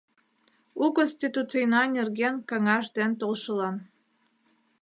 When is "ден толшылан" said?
2.97-3.75